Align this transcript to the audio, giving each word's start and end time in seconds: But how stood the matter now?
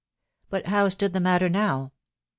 But 0.49 0.65
how 0.65 0.89
stood 0.89 1.13
the 1.13 1.19
matter 1.19 1.47
now? 1.47 1.91